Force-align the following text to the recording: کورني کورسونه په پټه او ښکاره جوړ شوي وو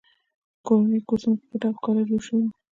کورني 0.65 0.99
کورسونه 1.07 1.35
په 1.39 1.45
پټه 1.49 1.67
او 1.69 1.75
ښکاره 1.77 2.01
جوړ 2.09 2.21
شوي 2.27 2.43
وو 2.45 2.51